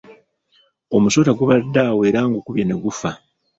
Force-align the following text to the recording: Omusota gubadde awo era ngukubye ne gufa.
Omusota 0.95 1.31
gubadde 1.39 1.79
awo 1.87 2.01
era 2.09 2.19
ngukubye 2.27 2.63
ne 2.65 2.75
gufa. 2.83 3.09